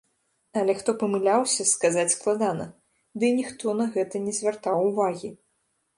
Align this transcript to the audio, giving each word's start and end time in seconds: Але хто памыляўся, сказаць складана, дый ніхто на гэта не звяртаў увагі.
Але 0.59 0.73
хто 0.79 0.93
памыляўся, 1.03 1.67
сказаць 1.73 2.07
складана, 2.15 2.67
дый 3.25 3.31
ніхто 3.41 3.77
на 3.83 3.91
гэта 3.99 4.15
не 4.29 4.33
звяртаў 4.39 4.77
увагі. 4.89 5.29